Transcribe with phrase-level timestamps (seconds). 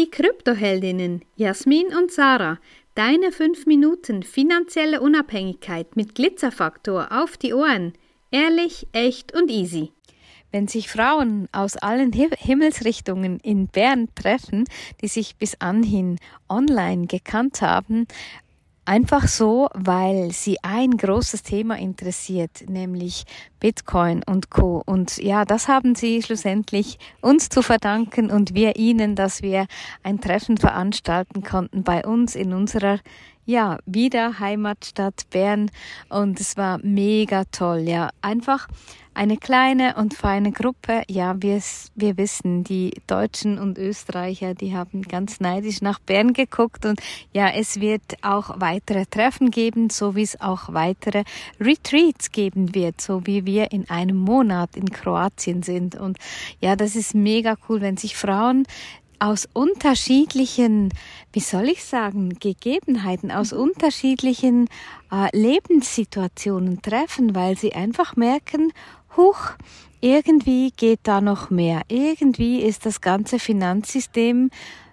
[0.00, 2.58] Die Kryptoheldinnen Jasmin und Sarah,
[2.94, 7.92] deine 5 Minuten finanzielle Unabhängigkeit mit Glitzerfaktor auf die Ohren.
[8.30, 9.92] Ehrlich, echt und easy.
[10.52, 14.64] Wenn sich Frauen aus allen Himmelsrichtungen in Bern treffen,
[15.02, 16.16] die sich bis anhin
[16.48, 18.06] online gekannt haben,
[18.90, 23.22] Einfach so, weil sie ein großes Thema interessiert, nämlich
[23.60, 24.82] Bitcoin und Co.
[24.84, 29.68] Und ja, das haben sie schlussendlich uns zu verdanken und wir ihnen, dass wir
[30.02, 32.98] ein Treffen veranstalten konnten bei uns in unserer
[33.50, 35.72] ja, wieder Heimatstadt Bern
[36.08, 38.10] und es war mega toll, ja.
[38.22, 38.68] Einfach
[39.12, 41.02] eine kleine und feine Gruppe.
[41.08, 41.60] Ja, wir,
[41.96, 47.00] wir wissen, die Deutschen und Österreicher, die haben ganz neidisch nach Bern geguckt und
[47.32, 51.24] ja, es wird auch weitere Treffen geben, so wie es auch weitere
[51.58, 55.96] Retreats geben wird, so wie wir in einem Monat in Kroatien sind.
[55.96, 56.18] Und
[56.60, 58.64] ja, das ist mega cool, wenn sich Frauen
[59.20, 60.92] aus unterschiedlichen,
[61.32, 64.68] wie soll ich sagen, Gegebenheiten, aus unterschiedlichen
[65.12, 68.72] äh, Lebenssituationen treffen, weil sie einfach merken,
[69.16, 69.52] huch,
[70.00, 71.82] irgendwie geht da noch mehr.
[71.88, 74.50] Irgendwie ist das ganze Finanzsystem,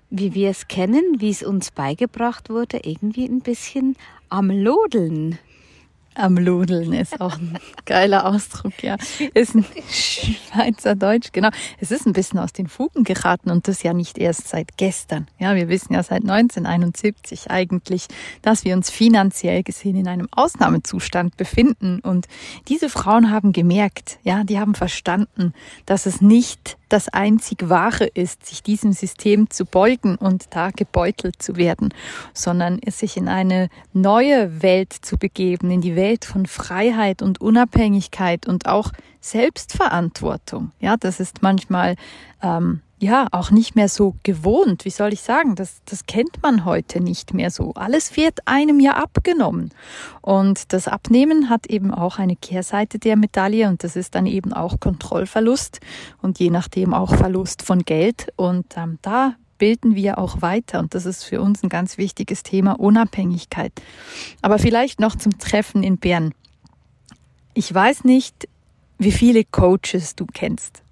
[0.09, 3.95] wie wir es kennen, wie es uns beigebracht wurde, irgendwie ein bisschen
[4.29, 5.39] am Lodeln.
[6.17, 8.97] Am Ludeln ist auch ein geiler Ausdruck, ja.
[9.35, 11.49] Ist ein Schweizerdeutsch, genau.
[11.79, 15.27] Es ist ein bisschen aus den Fugen geraten und das ja nicht erst seit gestern.
[15.37, 18.07] Ja, wir wissen ja seit 1971 eigentlich,
[18.41, 22.27] dass wir uns finanziell gesehen in einem Ausnahmezustand befinden und
[22.67, 25.53] diese Frauen haben gemerkt, ja, die haben verstanden,
[25.85, 31.41] dass es nicht das einzig Wahre ist, sich diesem System zu beugen und da gebeutelt
[31.41, 31.93] zu werden,
[32.33, 38.47] sondern sich in eine neue Welt zu begeben, in die Welt von Freiheit und Unabhängigkeit
[38.47, 38.91] und auch
[39.21, 40.71] Selbstverantwortung.
[40.79, 41.95] Ja, das ist manchmal
[42.41, 44.85] ähm, ja auch nicht mehr so gewohnt.
[44.85, 45.55] Wie soll ich sagen?
[45.55, 47.73] Das, das kennt man heute nicht mehr so.
[47.75, 49.71] Alles wird einem ja abgenommen.
[50.21, 54.53] Und das Abnehmen hat eben auch eine Kehrseite der Medaille und das ist dann eben
[54.53, 55.79] auch Kontrollverlust
[56.21, 58.27] und je nachdem auch Verlust von Geld.
[58.35, 62.43] Und ähm, da bilden wir auch weiter und das ist für uns ein ganz wichtiges
[62.43, 63.71] Thema Unabhängigkeit.
[64.41, 66.33] Aber vielleicht noch zum Treffen in Bern.
[67.53, 68.47] Ich weiß nicht,
[68.97, 70.83] wie viele Coaches du kennst.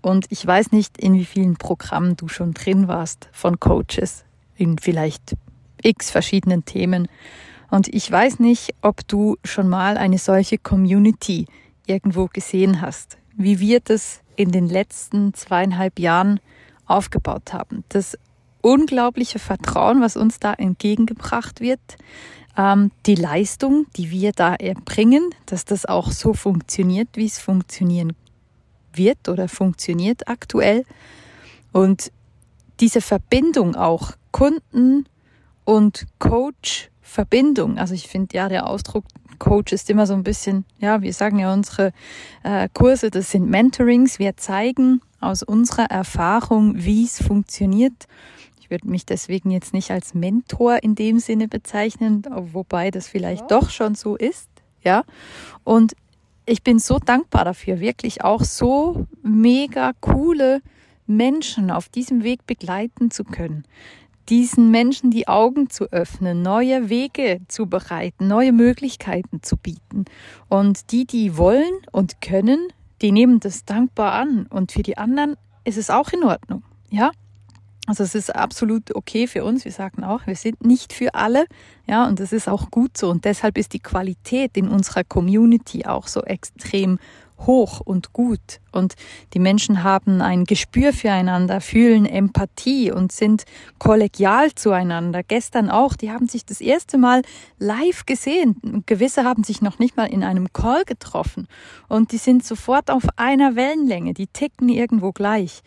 [0.00, 4.24] Und ich weiß nicht, in wie vielen Programmen du schon drin warst von Coaches,
[4.56, 5.36] in vielleicht
[5.82, 7.08] x verschiedenen Themen.
[7.70, 11.46] Und ich weiß nicht, ob du schon mal eine solche Community
[11.86, 16.40] irgendwo gesehen hast, wie wir das in den letzten zweieinhalb Jahren
[16.86, 17.84] aufgebaut haben.
[17.88, 18.18] Das
[18.60, 21.80] unglaubliche Vertrauen, was uns da entgegengebracht wird,
[22.56, 28.14] ähm, die Leistung, die wir da erbringen, dass das auch so funktioniert, wie es funktionieren
[28.92, 30.84] wird oder funktioniert aktuell.
[31.72, 32.12] Und
[32.80, 35.06] diese Verbindung auch Kunden
[35.64, 37.78] und Coach Verbindung.
[37.78, 39.04] Also ich finde ja der Ausdruck
[39.38, 41.92] Coach ist immer so ein bisschen, ja, wir sagen ja unsere
[42.44, 44.18] äh, Kurse, das sind Mentorings.
[44.18, 48.06] Wir zeigen aus unserer Erfahrung, wie es funktioniert.
[48.60, 53.42] Ich würde mich deswegen jetzt nicht als Mentor in dem Sinne bezeichnen, wobei das vielleicht
[53.42, 53.46] ja.
[53.48, 54.48] doch schon so ist,
[54.82, 55.04] ja.
[55.64, 55.94] Und
[56.46, 60.60] ich bin so dankbar dafür, wirklich auch so mega coole
[61.06, 63.64] Menschen auf diesem Weg begleiten zu können.
[64.28, 70.04] Diesen Menschen die Augen zu öffnen, neue Wege zu bereiten, neue Möglichkeiten zu bieten.
[70.48, 72.68] Und die, die wollen und können,
[73.02, 74.46] die nehmen das dankbar an.
[74.46, 76.62] Und für die anderen ist es auch in Ordnung.
[76.88, 77.10] Ja?
[77.86, 79.64] Also es ist absolut okay für uns.
[79.64, 81.46] Wir sagen auch, wir sind nicht für alle.
[81.86, 83.10] Ja, und das ist auch gut so.
[83.10, 86.98] Und deshalb ist die Qualität in unserer Community auch so extrem
[87.46, 88.60] hoch und gut.
[88.72, 88.94] Und
[89.34, 93.44] die Menschen haben ein Gespür füreinander, fühlen Empathie und sind
[93.78, 95.22] kollegial zueinander.
[95.22, 97.22] Gestern auch, die haben sich das erste Mal
[97.58, 98.82] live gesehen.
[98.86, 101.48] Gewisse haben sich noch nicht mal in einem Call getroffen.
[101.88, 104.14] Und die sind sofort auf einer Wellenlänge.
[104.14, 105.62] Die ticken irgendwo gleich.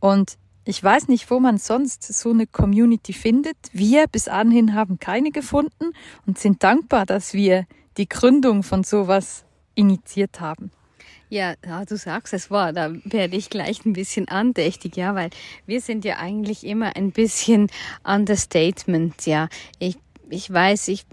[0.00, 3.56] Und ich weiß nicht, wo man sonst so eine Community findet.
[3.72, 5.92] Wir bis anhin haben keine gefunden
[6.26, 9.44] und sind dankbar, dass wir die Gründung von sowas
[9.76, 10.72] initiiert haben.
[11.28, 11.54] Ja,
[11.88, 15.30] du sagst es war, da werde ich gleich ein bisschen andächtig, ja, weil
[15.66, 17.68] wir sind ja eigentlich immer ein bisschen
[18.04, 19.48] Understatement, ja.
[19.80, 19.96] Ich,
[20.30, 21.04] ich weiß, ich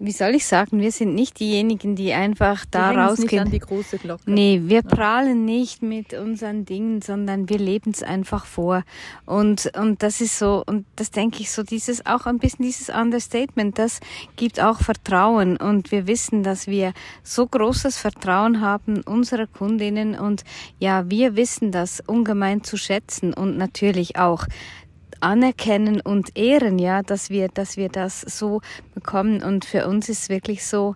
[0.00, 3.28] wie soll ich sagen, wir sind nicht diejenigen, die einfach da wir rausgehen.
[3.28, 4.30] Nicht an die große Glocke.
[4.30, 8.84] Nee, wir prahlen nicht mit unseren Dingen, sondern wir leben es einfach vor.
[9.26, 12.88] Und, und das ist so, und das denke ich so, dieses, auch ein bisschen dieses
[12.88, 14.00] Understatement, das
[14.36, 15.56] gibt auch Vertrauen.
[15.56, 16.92] Und wir wissen, dass wir
[17.22, 20.44] so großes Vertrauen haben unserer Kundinnen und
[20.78, 24.46] ja, wir wissen das ungemein zu schätzen und natürlich auch
[25.20, 28.60] anerkennen und ehren, ja, dass wir, dass wir das so
[28.94, 29.42] bekommen.
[29.42, 30.94] Und für uns ist wirklich so,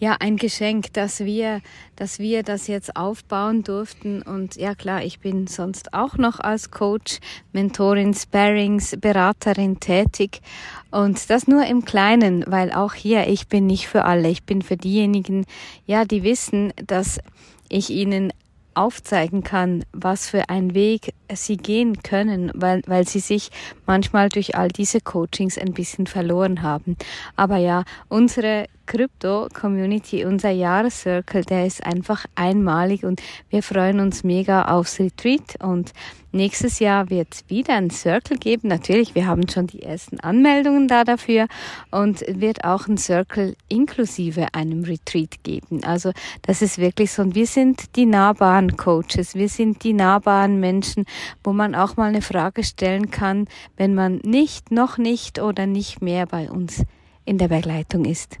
[0.00, 1.60] ja, ein Geschenk, dass wir,
[1.94, 4.22] dass wir das jetzt aufbauen durften.
[4.22, 7.20] Und ja, klar, ich bin sonst auch noch als Coach,
[7.52, 10.40] Mentorin, Sparings, Beraterin tätig.
[10.90, 14.30] Und das nur im Kleinen, weil auch hier, ich bin nicht für alle.
[14.30, 15.44] Ich bin für diejenigen,
[15.84, 17.20] ja, die wissen, dass
[17.68, 18.32] ich ihnen
[18.74, 23.50] aufzeigen kann, was für einen Weg sie gehen können, weil, weil sie sich
[23.86, 26.96] manchmal durch all diese Coachings ein bisschen verloren haben.
[27.36, 34.64] Aber ja, unsere Krypto-Community, unser Jahrescircle, der ist einfach einmalig und wir freuen uns mega
[34.64, 35.92] aufs Retreat und
[36.32, 38.66] nächstes Jahr wird es wieder ein Circle geben.
[38.66, 41.46] Natürlich, wir haben schon die ersten Anmeldungen da dafür
[41.92, 45.84] und wird auch ein Circle inklusive einem Retreat geben.
[45.84, 46.10] Also
[46.42, 51.04] das ist wirklich so und wir sind die nahbaren Coaches, wir sind die nahbaren Menschen,
[51.44, 53.46] wo man auch mal eine Frage stellen kann,
[53.76, 56.82] wenn man nicht, noch nicht oder nicht mehr bei uns
[57.24, 58.40] in der Begleitung ist.